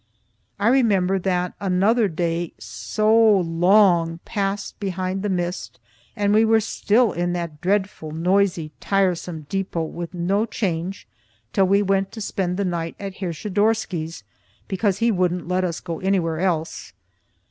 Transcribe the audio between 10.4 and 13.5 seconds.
change, till we went to spend the night at Herr